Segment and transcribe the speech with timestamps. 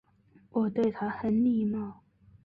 [0.49, 2.01] 我对他很礼貌